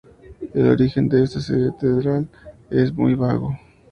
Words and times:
El 0.55 0.65
origen 0.67 1.07
de 1.09 1.21
esta 1.23 1.39
catedral 1.41 2.27
es 2.71 2.91
muy 2.91 3.13
vago. 3.13 3.55